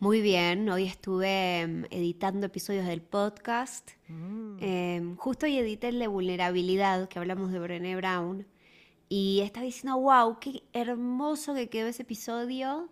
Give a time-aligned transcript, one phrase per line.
[0.00, 3.90] Muy bien, hoy estuve em, editando episodios del podcast.
[4.08, 4.56] Mm.
[4.58, 8.46] Em, justo hoy edité el de vulnerabilidad, que hablamos de Brené Brown.
[9.10, 12.88] Y estaba diciendo, wow, qué hermoso que quedó ese episodio.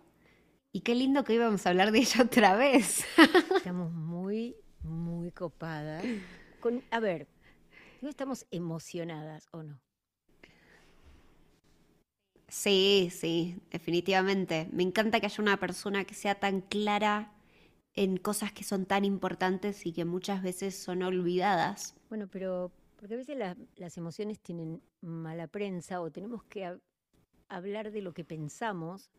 [0.71, 3.03] Y qué lindo que íbamos a hablar de ella otra vez.
[3.57, 6.05] Estamos muy, muy copadas.
[6.59, 7.27] Con, a ver,
[8.01, 9.81] ¿no estamos emocionadas o no?
[12.49, 14.67] Sí, sí, definitivamente.
[14.71, 17.31] Me encanta que haya una persona que sea tan clara
[17.93, 21.95] en cosas que son tan importantes y que muchas veces son olvidadas.
[22.09, 26.81] Bueno, pero porque a veces la- las emociones tienen mala prensa o tenemos que hab-
[27.47, 29.09] hablar de lo que pensamos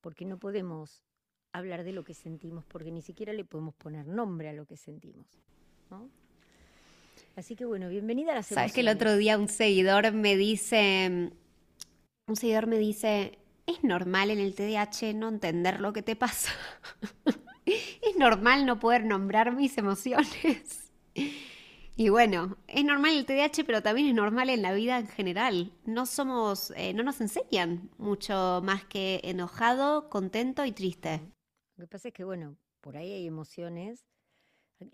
[0.00, 1.02] porque no podemos
[1.52, 4.76] hablar de lo que sentimos porque ni siquiera le podemos poner nombre a lo que
[4.76, 5.26] sentimos.
[5.90, 6.08] ¿no?
[7.36, 11.32] Así que bueno, bienvenida a las Sabes que el otro día un seguidor me dice,
[12.30, 16.52] un seguidor me dice, es normal en el TDAH no entender lo que te pasa.
[17.66, 20.92] es normal no poder nombrar mis emociones.
[21.96, 25.08] Y bueno, es normal en el TDAH, pero también es normal en la vida en
[25.08, 25.72] general.
[25.84, 31.20] No somos, eh, no nos enseñan mucho más que enojado, contento y triste.
[31.76, 34.06] Lo que pasa es que, bueno, por ahí hay emociones.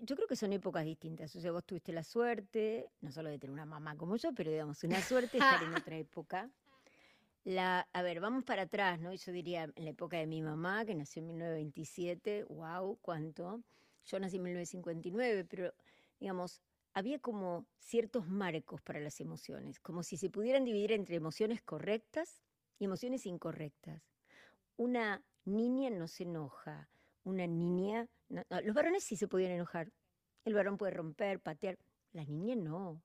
[0.01, 1.37] Yo creo que son épocas distintas.
[1.37, 4.51] O sea, vos tuviste la suerte, no solo de tener una mamá como yo, pero
[4.51, 6.51] digamos, una suerte estar en otra época.
[7.47, 9.15] La, a ver, vamos para atrás, ¿no?
[9.15, 13.63] Yo diría en la época de mi mamá, que nació en 1927, wow, ¿cuánto?
[14.05, 15.73] Yo nací en 1959, pero
[16.19, 16.61] digamos,
[16.93, 22.43] había como ciertos marcos para las emociones, como si se pudieran dividir entre emociones correctas
[22.81, 24.03] y emociones incorrectas.
[24.77, 26.91] Una niña no se enoja,
[27.23, 28.09] una niña...
[28.29, 29.93] no- los varones sí se podían enojar.
[30.45, 31.79] El varón puede romper, patear.
[32.13, 33.01] La niña no.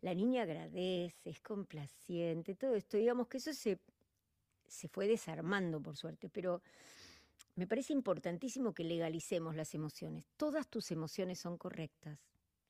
[0.00, 2.96] La niña agradece, es complaciente, todo esto.
[2.96, 3.78] Digamos que eso se,
[4.66, 6.62] se fue desarmando, por suerte, pero
[7.54, 10.24] me parece importantísimo que legalicemos las emociones.
[10.36, 12.18] Todas tus emociones son correctas.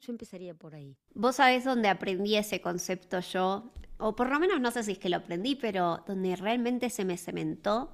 [0.01, 0.97] Yo empezaría por ahí.
[1.15, 4.99] Vos sabés dónde aprendí ese concepto yo, o por lo menos no sé si es
[4.99, 7.93] que lo aprendí, pero donde realmente se me cementó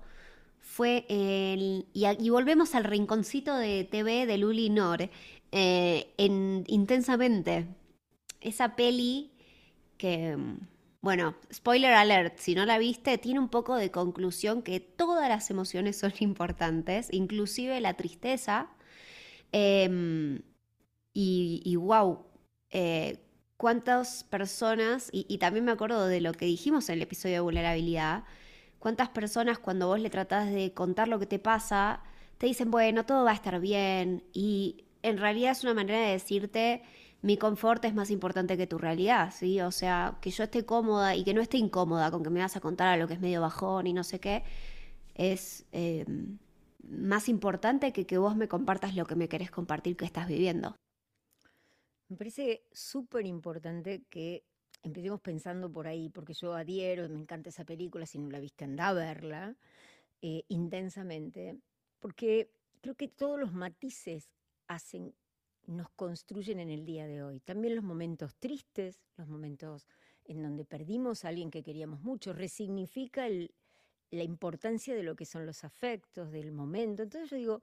[0.59, 1.87] fue el...
[1.93, 5.11] Y, volvemos al rinconcito de TV de Luli Nor,
[5.51, 7.67] eh, en Intensamente.
[8.43, 9.33] Esa peli
[9.99, 10.37] que,
[11.01, 15.51] bueno, spoiler alert, si no la viste, tiene un poco de conclusión que todas las
[15.51, 18.71] emociones son importantes, inclusive la tristeza.
[19.53, 20.43] Em,
[21.15, 22.25] y, y wow,
[22.71, 23.19] eh,
[23.57, 27.41] cuántas personas, y, y también me acuerdo de lo que dijimos en el episodio de
[27.41, 28.25] vulnerabilidad,
[28.79, 32.03] cuántas personas cuando vos le tratás de contar lo que te pasa,
[32.39, 36.13] te dicen, bueno, todo va a estar bien, y en realidad es una manera de
[36.13, 36.83] decirte,
[37.23, 39.61] mi confort es más importante que tu realidad, ¿sí?
[39.61, 42.57] O sea, que yo esté cómoda y que no esté incómoda con que me vas
[42.57, 44.43] a contar a lo que es medio bajón y no sé qué,
[45.15, 46.05] es eh,
[46.83, 50.77] más importante que que vos me compartas lo que me querés compartir que estás viviendo.
[52.09, 54.45] Me parece súper importante que
[54.83, 58.65] empecemos pensando por ahí, porque yo adhiero, me encanta esa película, si no la viste,
[58.65, 59.57] anda a verla
[60.21, 61.59] eh, intensamente,
[62.01, 62.51] porque
[62.81, 64.29] creo que todos los matices
[64.67, 65.15] hacen,
[65.67, 67.41] nos construyen en el día de hoy.
[67.41, 69.87] También los momentos tristes, los momentos
[70.25, 75.47] en donde perdimos a alguien que queríamos mucho, resignifica la importancia de lo que son
[75.47, 77.03] los afectos, del momento.
[77.03, 77.63] Entonces yo digo,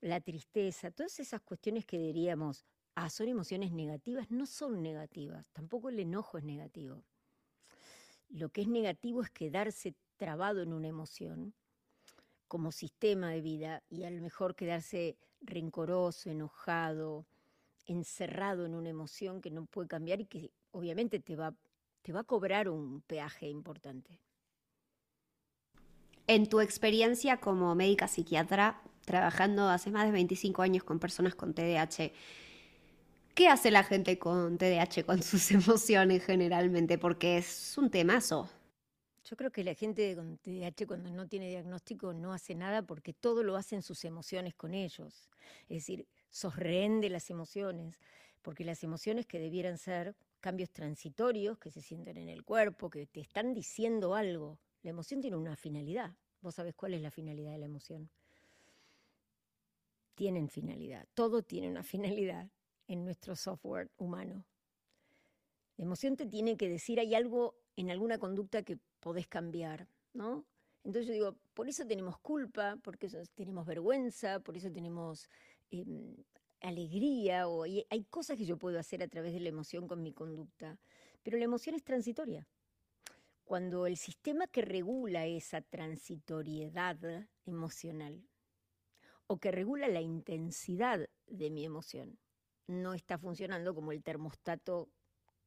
[0.00, 2.64] la tristeza, todas esas cuestiones que diríamos,
[2.94, 7.04] ah, son emociones negativas, no son negativas, tampoco el enojo es negativo.
[8.28, 11.54] Lo que es negativo es quedarse trabado en una emoción
[12.46, 17.26] como sistema de vida y a lo mejor quedarse rencoroso, enojado,
[17.86, 21.54] encerrado en una emoción que no puede cambiar y que obviamente te va,
[22.02, 24.18] te va a cobrar un peaje importante.
[26.26, 31.54] En tu experiencia como médica psiquiatra, trabajando hace más de 25 años con personas con
[31.54, 32.12] TDAH,
[33.34, 36.98] ¿qué hace la gente con TDAH con sus emociones generalmente?
[36.98, 38.48] Porque es un temazo.
[39.30, 43.12] Yo creo que la gente con TDAH cuando no tiene diagnóstico no hace nada porque
[43.12, 45.30] todo lo hacen sus emociones con ellos.
[45.68, 47.96] Es decir, sos de las emociones,
[48.42, 53.06] porque las emociones que debieran ser cambios transitorios que se sienten en el cuerpo, que
[53.06, 54.58] te están diciendo algo.
[54.82, 56.12] La emoción tiene una finalidad.
[56.40, 58.10] ¿Vos sabés cuál es la finalidad de la emoción?
[60.16, 61.06] Tienen finalidad.
[61.14, 62.50] Todo tiene una finalidad.
[62.88, 64.44] en nuestro software humano.
[65.76, 70.44] La emoción te tiene que decir, hay algo en alguna conducta que podés cambiar, ¿no?
[70.84, 75.28] Entonces yo digo, por eso tenemos culpa, porque tenemos vergüenza, por eso tenemos
[75.70, 76.14] em,
[76.60, 80.12] alegría, o hay cosas que yo puedo hacer a través de la emoción con mi
[80.12, 80.78] conducta,
[81.22, 82.46] pero la emoción es transitoria.
[83.44, 88.22] Cuando el sistema que regula esa transitoriedad emocional
[89.26, 92.18] o que regula la intensidad de mi emoción
[92.66, 94.88] no está funcionando como el termostato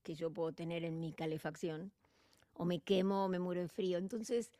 [0.01, 1.93] que yo puedo tener en mi calefacción,
[2.53, 3.97] o me quemo o me muero de frío.
[3.97, 4.51] Entonces,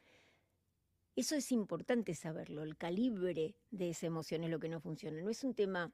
[1.16, 5.22] eso es importante saberlo, el calibre de esa emoción es lo que no funciona.
[5.22, 5.92] No es un tema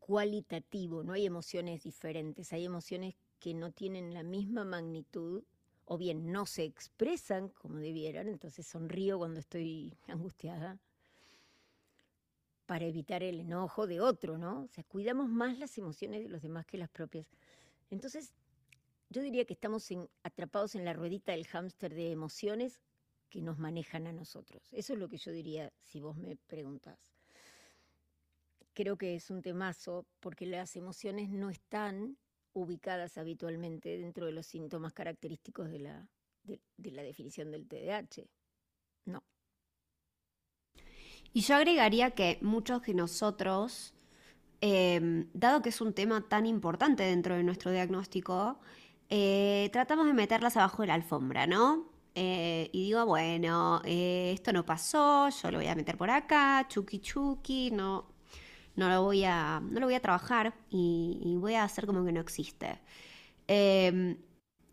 [0.00, 5.44] cualitativo, no hay emociones diferentes, hay emociones que no tienen la misma magnitud
[5.86, 10.78] o bien no se expresan como debieran, entonces sonrío cuando estoy angustiada
[12.66, 14.62] para evitar el enojo de otro, ¿no?
[14.62, 17.26] O sea, cuidamos más las emociones de los demás que las propias.
[17.90, 18.32] Entonces,
[19.14, 19.88] yo diría que estamos
[20.24, 22.80] atrapados en la ruedita del hámster de emociones
[23.30, 24.68] que nos manejan a nosotros.
[24.72, 26.98] Eso es lo que yo diría si vos me preguntás.
[28.72, 32.18] Creo que es un temazo porque las emociones no están
[32.54, 36.08] ubicadas habitualmente dentro de los síntomas característicos de la,
[36.42, 38.24] de, la definición del TDAH.
[39.04, 39.22] No.
[41.32, 43.94] Y yo agregaría que muchos de nosotros,
[44.60, 48.58] em, dado que es un tema tan importante dentro de nuestro diagnóstico,
[49.10, 51.94] eh, tratamos de meterlas abajo de la alfombra, ¿no?
[52.14, 56.66] Eh, y digo, bueno, eh, esto no pasó, yo lo voy a meter por acá,
[56.68, 58.06] chuki chuki, no,
[58.76, 62.12] no, lo, voy a, no lo voy a trabajar y, voy a hacer como que
[62.12, 62.80] no existe.
[63.48, 64.16] Em,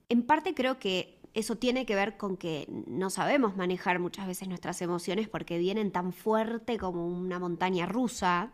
[0.09, 4.47] en parte creo que eso tiene que ver con que no sabemos manejar muchas veces
[4.47, 8.51] nuestras emociones porque vienen tan fuerte como una montaña rusa,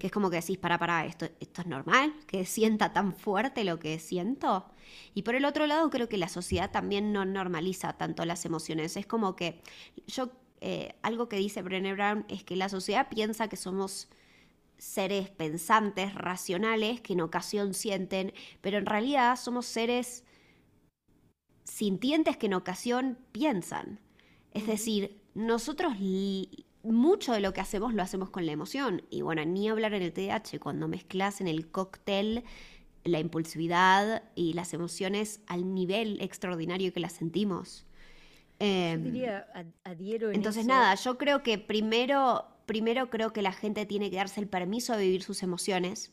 [0.00, 3.62] que es como que decís, para, para, esto, esto es normal, que sienta tan fuerte
[3.64, 4.64] lo que siento.
[5.14, 8.96] Y por el otro lado, creo que la sociedad también no normaliza tanto las emociones.
[8.96, 9.60] Es como que
[10.06, 10.32] yo,
[10.62, 14.08] eh, algo que dice Brené Brown es que la sociedad piensa que somos
[14.78, 18.32] seres pensantes, racionales, que en ocasión sienten,
[18.62, 20.24] pero en realidad somos seres
[21.64, 24.00] sintientes que en ocasión piensan.
[24.52, 25.94] Es decir, nosotros
[26.82, 29.02] mucho de lo que hacemos lo hacemos con la emoción.
[29.10, 32.44] Y bueno, ni hablar en el TDAH, cuando mezclas en el cóctel
[33.04, 37.86] la impulsividad y las emociones al nivel extraordinario que las sentimos.
[38.58, 39.46] Em, diría,
[39.84, 44.40] adhiero entonces, nada, yo creo que primero, primero creo que la gente tiene que darse
[44.40, 46.12] el permiso de vivir sus emociones,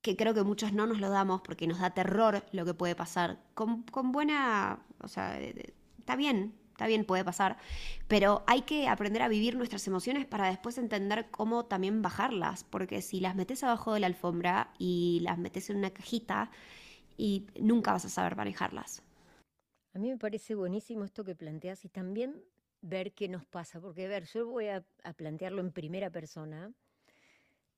[0.00, 2.94] que creo que muchos no nos lo damos porque nos da terror lo que puede
[2.94, 3.40] pasar.
[3.52, 5.38] Con, con buena, o sea,
[5.98, 7.56] está bien, está bien, puede pasar,
[8.06, 13.00] pero hay que aprender a vivir nuestras emociones para después entender cómo también bajarlas, porque
[13.00, 16.50] si las metes abajo de la alfombra y las metes en una cajita,
[17.16, 19.02] y nunca vas a saber manejarlas.
[19.94, 22.42] A mí me parece buenísimo esto que planteas y también
[22.82, 24.84] ver qué nos pasa, porque a ver, yo voy a,
[25.16, 26.70] plantearlo en primera persona,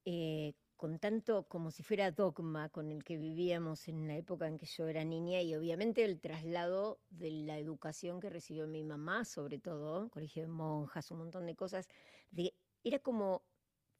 [0.04, 4.58] eh, con tanto como si fuera dogma con el que vivíamos en la época en
[4.58, 9.24] que yo era niña y obviamente el traslado de la educación que recibió mi mamá,
[9.24, 11.88] sobre todo, colegio de monjas, un montón de cosas,
[12.30, 12.54] de,
[12.84, 13.42] era como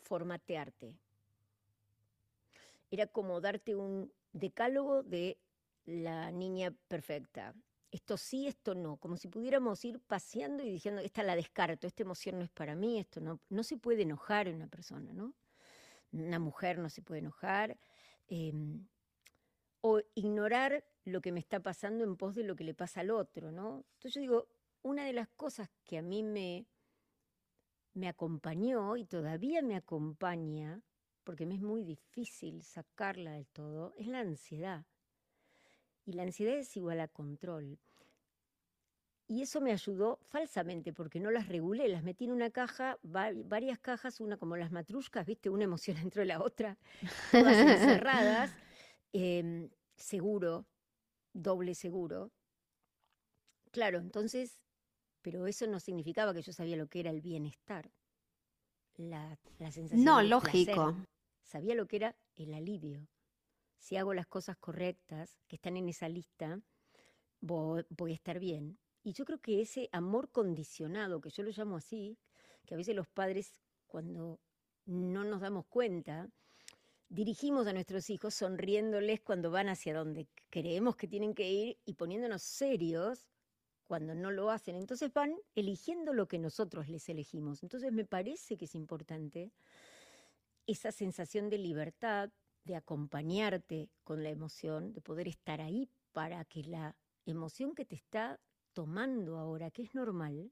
[0.05, 0.95] formatearte.
[2.93, 5.37] Era como darte un decálogo de
[5.85, 7.57] la niña perfecta.
[7.91, 12.05] Esto sí, esto no, como si pudiéramos ir paseando y diciendo, esta la descarto, esta
[12.05, 15.35] emoción no es para mí, esto no, no se puede enojar en una persona, ¿no?
[16.13, 17.79] Una mujer no se puede enojar,
[18.29, 18.87] em,
[19.81, 23.11] o ignorar lo que me está pasando en pos de lo que le pasa al
[23.11, 23.85] otro, ¿no?
[23.95, 24.49] Entonces yo digo,
[24.83, 26.67] una de las cosas que a mí me,
[27.95, 30.83] me acompañó y todavía me acompaña,
[31.25, 34.87] porque me es muy difícil sacarla del todo, es la ansiedad.
[36.05, 37.79] Y la ansiedad es igual a control.
[39.31, 43.79] Y eso me ayudó falsamente, porque no las regulé, las metí en una caja, varias
[43.79, 45.51] cajas, una como las matruscas, ¿viste?
[45.51, 46.79] Una emoción dentro de la otra,
[47.31, 48.57] todas encerradas,
[49.13, 50.67] em, seguro,
[51.35, 52.33] doble seguro.
[53.71, 54.63] Claro, entonces,
[55.21, 57.93] pero eso no significaba que yo sabía lo que era el bienestar,
[58.97, 60.05] la, sensación.
[60.05, 60.97] No, lógico.
[61.43, 63.07] Sabía lo que era el alivio.
[63.77, 66.61] Si hago las cosas correctas, que están en esa lista,
[67.41, 71.79] voy a estar bien y yo creo que ese amor condicionado, que yo lo llamo
[71.79, 72.19] así,
[72.67, 74.39] que a veces los padres cuando
[74.85, 76.29] no nos damos cuenta,
[77.09, 81.95] dirigimos a nuestros hijos sonriéndoles cuando van hacia donde creemos que tienen que ir y
[81.95, 83.27] poniéndonos serios
[83.87, 84.77] cuando no lo hacen.
[84.77, 87.63] Entonces van eligiendo lo que nosotros les elegimos.
[87.63, 89.53] Entonces me parece que es importante
[90.67, 92.31] esa sensación de libertad,
[92.65, 97.95] de acompañarte con la emoción, de poder estar ahí para que la emoción que te
[97.95, 98.39] está
[98.73, 100.51] tomando ahora, que es normal,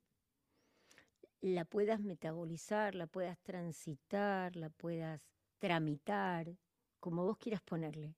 [1.40, 5.20] la puedas metabolizar, la puedas transitar, la puedas
[5.58, 6.56] tramitar,
[7.00, 8.14] como vos quieras ponerle.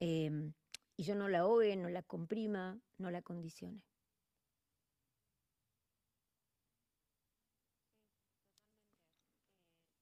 [0.00, 0.52] Em,
[0.96, 3.82] y yo no la ahogue, no la comprima, no la condicione.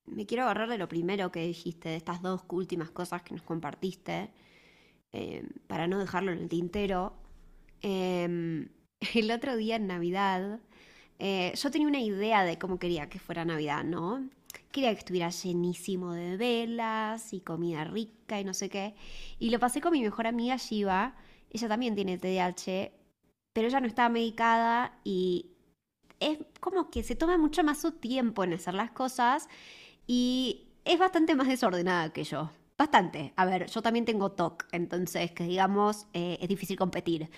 [0.06, 3.42] Me quiero agarrar de lo primero que dijiste, de estas dos últimas cosas que nos
[3.42, 4.30] compartiste,
[5.12, 7.21] em, para no dejarlo en el tintero.
[7.82, 8.68] Em,
[9.14, 10.60] el otro día en Navidad,
[11.18, 14.28] eh, yo tenía una idea de cómo quería que fuera Navidad, ¿no?
[14.70, 18.94] Quería que estuviera llenísimo de velas y comida rica y no sé qué.
[19.38, 21.14] Y lo pasé con mi mejor amiga Shiva.
[21.50, 22.90] Ella también tiene TDAH,
[23.52, 25.50] pero ella no estaba medicada y
[26.20, 29.48] es como que se toma mucho más su tiempo en hacer las cosas
[30.06, 32.50] y es bastante más desordenada que yo.
[32.78, 33.32] Bastante.
[33.36, 37.28] A ver, yo también tengo TOC, entonces que digamos eh, es difícil competir.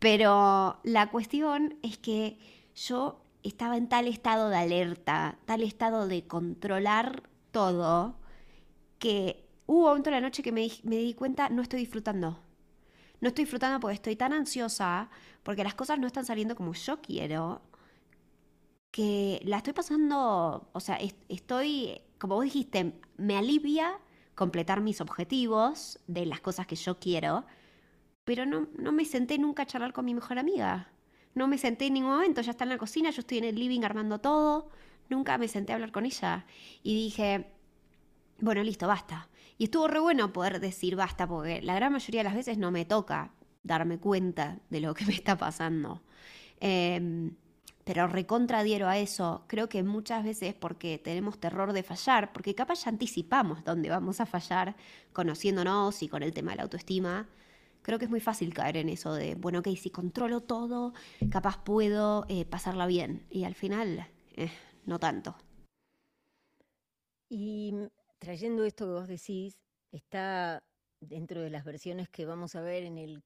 [0.00, 2.38] Pero la cuestión es que
[2.74, 8.16] yo estaba en tal estado de alerta, tal estado de controlar todo,
[8.98, 12.40] que hubo un momento de la noche que me, me di cuenta, no estoy disfrutando.
[13.20, 15.10] No estoy disfrutando porque estoy tan ansiosa,
[15.42, 17.60] porque las cosas no están saliendo como yo quiero,
[18.90, 23.98] que la estoy pasando, o sea, estoy, como vos dijiste, me alivia
[24.34, 27.44] completar mis objetivos de las cosas que yo quiero,
[28.24, 30.92] pero no, no me senté nunca a charlar con mi mejor amiga.
[31.34, 33.56] No me senté en ningún momento, ya está en la cocina, yo estoy en el
[33.56, 34.70] living armando todo,
[35.08, 36.44] nunca me senté a hablar con ella.
[36.82, 37.46] Y dije,
[38.40, 39.28] bueno, listo, basta.
[39.58, 42.70] Y estuvo re bueno poder decir basta, porque la gran mayoría de las veces no
[42.70, 46.02] me toca darme cuenta de lo que me está pasando.
[46.60, 47.34] Em,
[47.84, 49.44] pero recontradhiero a eso.
[49.46, 54.20] Creo que muchas veces porque tenemos terror de fallar, porque capaz ya anticipamos dónde vamos
[54.20, 54.76] a fallar
[55.12, 57.28] conociéndonos y con el tema de la autoestima.
[57.82, 60.92] Creo que es muy fácil caer en eso de, bueno, ok, si controlo todo,
[61.30, 63.26] capaz puedo eh, pasarla bien.
[63.30, 64.06] Y al final,
[64.36, 64.50] eh,
[64.84, 65.36] no tanto.
[67.28, 67.74] Y
[68.18, 69.58] trayendo esto que vos decís,
[69.92, 70.62] está
[71.00, 73.22] dentro de las versiones que vamos a ver en el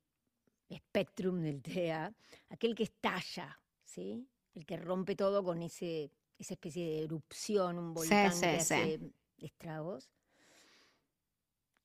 [0.68, 2.14] espectrum del TEA,
[2.48, 4.28] aquel que estalla, ¿sí?
[4.54, 9.00] El que rompe todo con ese, esa especie de erupción, un volcán que hace
[9.38, 10.10] estragos,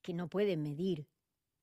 [0.02, 1.08] que no puede medir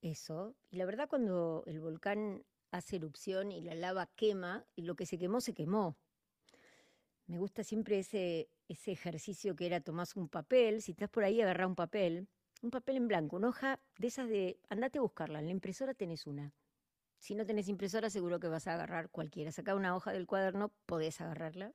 [0.03, 0.55] eso.
[0.71, 5.07] Y la verdad cuando el volcán hace erupción y la lava quema, y lo que
[5.07, 5.97] se quemó, se quemó.
[7.27, 11.41] Me gusta siempre ese, ese ejercicio que era tomás un papel, si estás por ahí
[11.41, 12.29] agarra un papel,
[12.63, 15.95] un papel en blanco, una hoja de esas de, andate a buscarla, en la impresora
[15.95, 16.55] tenés una.
[17.19, 19.51] Si no tenés impresora, seguro que vas a agarrar cualquiera.
[19.51, 21.73] Saca una hoja del cuaderno, podés agarrarla.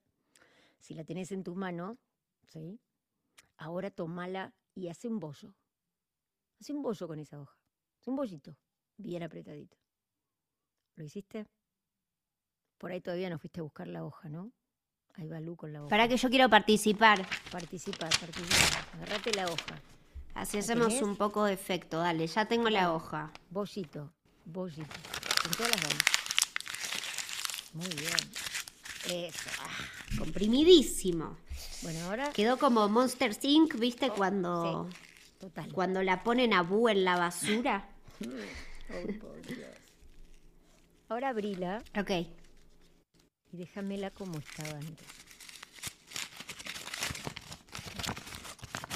[0.79, 1.97] Si la tenés en tus manos,
[2.47, 2.79] ¿sí?
[3.57, 5.53] Ahora tomala y hace un bollo.
[6.59, 7.60] Hace un bollo con esa hoja.
[8.01, 8.57] Es un bollito,
[8.97, 9.77] bien apretadito.
[10.95, 11.45] ¿Lo hiciste?
[12.79, 14.51] Por ahí todavía no fuiste a buscar la hoja, ¿no?
[15.13, 15.89] Ahí va Lu con la hoja.
[15.89, 17.23] Para que yo quiero participar.
[17.51, 18.87] Participar, participar.
[18.95, 19.79] Agarrate la hoja.
[20.33, 21.99] Así hacemos un poco de efecto.
[21.99, 23.31] Dale, ya tengo la hoja.
[23.51, 24.11] Bollito,
[24.45, 24.95] bollito.
[25.43, 26.03] Con todas las ganas.
[27.73, 29.27] Muy bien.
[29.27, 29.49] Eso.
[29.59, 31.37] Ah, comprimidísimo.
[31.83, 32.31] Bueno, ahora.
[32.31, 34.09] Quedó como Monster Inc., ¿viste?
[34.09, 34.89] Oh, cuando.
[35.41, 35.73] Total.
[35.73, 37.89] Cuando la ponen a Boo en la basura.
[41.09, 41.83] Ahora abrila.
[41.97, 42.11] Ok.
[43.51, 45.07] Y déjamela como estaba antes.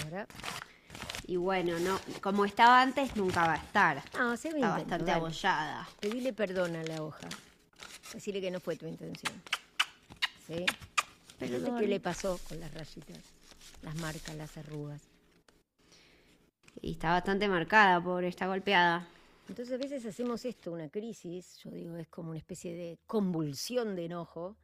[0.03, 0.27] Ahora.
[1.27, 4.03] Y bueno, no, como estaba antes, nunca va a estar.
[4.13, 5.89] Ah, se Está bastante abollada.
[5.99, 7.27] Pedile perdón a la hoja.
[8.13, 9.33] Decirle que no fue tu intención.
[10.45, 10.63] ¿Sí?
[11.39, 13.17] Pero qué le pasó con las rayitas,
[13.81, 15.01] las marcas, las arrugas.
[16.81, 19.07] Y está bastante marcada, por esta golpeada.
[19.47, 23.95] Entonces a veces hacemos esto, una crisis, yo digo, es como una especie de convulsión
[23.95, 24.57] de enojo,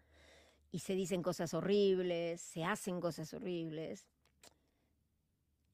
[0.72, 4.08] y se dicen cosas horribles, se hacen cosas horribles,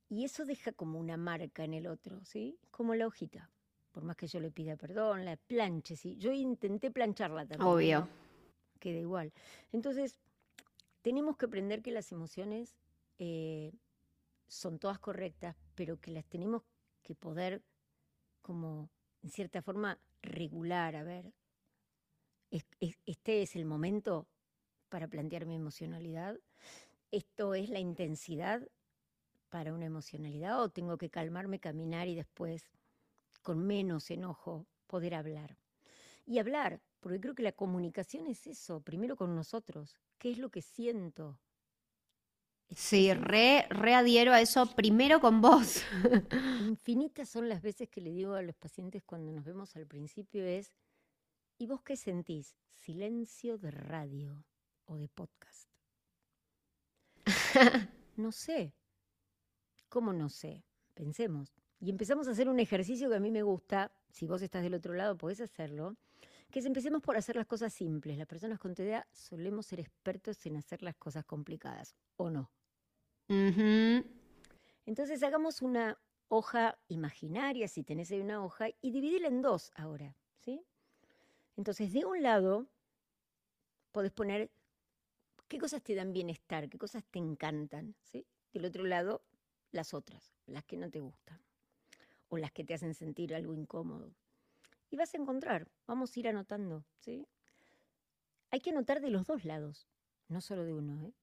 [0.10, 2.58] y eso deja como una marca en el otro, ¿sí?
[2.72, 3.50] Como la hojita.
[3.92, 6.16] Por más que yo le pida perdón, la planche, ¿sí?
[6.18, 7.68] Yo intenté plancharla también.
[7.68, 8.08] Obvio.
[8.80, 9.34] Queda igual.
[9.72, 10.20] Entonces,
[11.02, 12.78] tenemos que aprender que las emociones
[13.18, 13.74] eh,
[14.48, 16.64] son todas correctas, pero que las tenemos
[17.04, 17.64] que poder
[18.42, 18.90] como
[19.22, 21.34] en cierta forma regular, a ver,
[22.50, 24.28] este es el momento
[24.90, 26.40] para plantear mi emocionalidad,
[27.12, 28.68] esto es la intensidad
[29.50, 32.70] para una emocionalidad o tengo que calmarme, caminar y después
[33.42, 35.58] con menos enojo poder hablar.
[36.26, 40.50] Y hablar, porque creo que la comunicación es eso, primero con nosotros, qué es lo
[40.50, 41.40] que siento,
[42.76, 45.84] Sí, re, re adhiero a eso primero con vos.
[46.68, 50.46] Infinitas son las veces que le digo a los pacientes cuando nos vemos al principio
[50.46, 50.74] es,
[51.58, 52.56] ¿y vos qué sentís?
[52.70, 54.44] Silencio de radio
[54.86, 55.70] o de podcast.
[58.18, 58.74] no sé.
[59.88, 60.66] ¿Cómo no sé?
[60.94, 61.54] Pensemos.
[61.80, 64.74] Y empezamos a hacer un ejercicio que a mí me gusta, si vos estás del
[64.74, 65.96] otro lado podés hacerlo,
[66.52, 68.18] que es empecemos por hacer las cosas simples.
[68.18, 72.52] Las personas con TDA solemos ser expertos en hacer las cosas complicadas, ¿o no?
[74.86, 75.98] Entonces hagamos una
[76.30, 80.64] hoja imaginaria, si tenés ahí una hoja, y divídela en dos ahora, ¿sí?
[81.56, 82.68] Entonces, de un lado,
[83.92, 84.52] podés poner
[85.48, 88.26] qué cosas te dan bienestar, qué cosas te encantan, ¿sí?
[88.54, 89.24] Del otro lado,
[89.72, 91.42] las otras, las que no te gustan,
[92.30, 94.14] o las que te hacen sentir algo incómodo.
[94.90, 97.28] Y vas a encontrar, vamos a ir anotando, ¿sí?
[98.52, 99.88] Hay que anotar de los dos lados,
[100.30, 101.14] no solo de uno, ¿eh?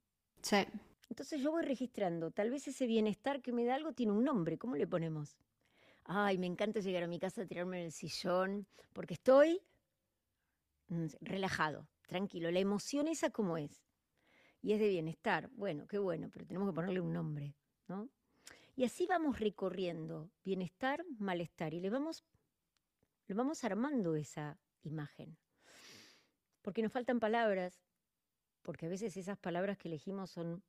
[0.42, 0.66] Sí.
[1.08, 4.58] Entonces yo voy registrando, tal vez ese bienestar que me da algo tiene un nombre,
[4.58, 5.37] ¿cómo le ponemos?
[6.04, 9.62] Ay, me encanta llegar a mi casa, tirarme en el sillón, porque estoy
[10.88, 12.50] mm, relajado, tranquilo.
[12.50, 13.84] La emoción esa como es.
[14.61, 15.50] Y es de bienestar.
[15.52, 17.54] Bueno, qué bueno, pero tenemos que ponerle un nombre,
[17.88, 18.08] ¿no?
[18.76, 22.25] Y así vamos recorriendo bienestar, malestar, y le vamos,
[23.26, 25.37] le vamos armando esa imagen.
[26.61, 27.80] Porque nos faltan palabras,
[28.62, 30.62] porque a veces esas palabras que elegimos son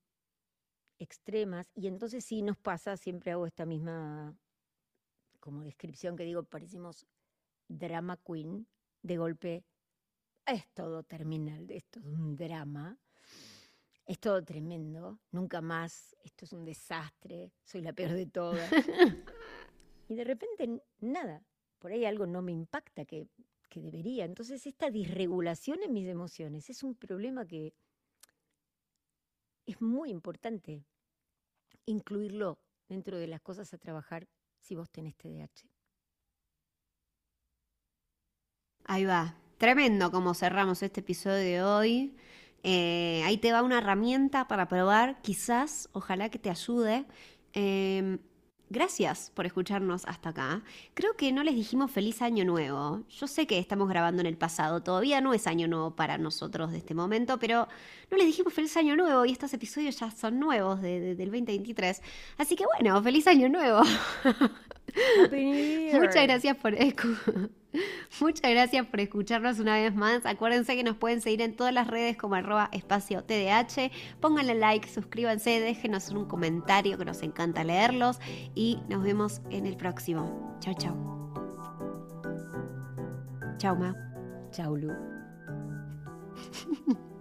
[0.99, 4.35] extremas y entonces sí nos pasa, siempre hago esta misma
[5.39, 7.05] como descripción que digo, parecemos
[7.67, 8.67] drama queen,
[9.01, 9.63] de golpe
[10.45, 12.97] es todo terminal, es todo un drama,
[14.05, 18.69] es todo tremendo, nunca más, esto es un desastre, soy la peor de todas.
[20.07, 21.43] y de repente nada,
[21.79, 23.27] por ahí algo no me impacta que,
[23.69, 24.25] que debería.
[24.25, 27.73] Entonces esta disregulación en mis emociones es un problema que
[29.65, 30.85] es muy importante
[31.85, 34.27] incluirlo dentro de las cosas a trabajar
[34.59, 35.67] si vos tenés TDAH.
[38.85, 39.35] Ahí va.
[39.57, 42.15] Tremendo como cerramos este episodio de hoy.
[42.63, 47.05] Eh, ahí te va una herramienta para probar, quizás, ojalá que te ayude.
[47.53, 48.19] Em,
[48.69, 50.63] Gracias por escucharnos hasta acá.
[50.95, 53.03] Creo que no les dijimos feliz año nuevo.
[53.09, 56.71] Yo sé que estamos grabando en el pasado, todavía no es año nuevo para nosotros
[56.71, 57.67] de este momento, pero
[58.09, 62.01] no les dijimos feliz año nuevo y estos episodios ya son nuevos del 2023.
[62.37, 63.81] Así que bueno, feliz año nuevo.
[65.93, 66.73] Muchas gracias por
[68.19, 70.25] Muchas gracias por escucharnos una vez más.
[70.25, 73.91] Acuérdense que nos pueden seguir en todas las redes como arroba espacio TDH.
[74.19, 78.19] Pónganle like, suscríbanse, déjenos un comentario que nos encanta leerlos
[78.53, 80.57] y nos vemos en el próximo.
[80.59, 80.95] Chao, chao.
[83.57, 83.95] Chao, Ma.
[84.51, 84.91] Chao, Lu.